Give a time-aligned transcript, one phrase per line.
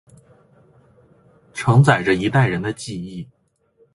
[1.53, 3.29] 承载着一代人的记忆